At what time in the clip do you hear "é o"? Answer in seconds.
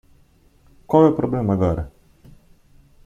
1.05-1.15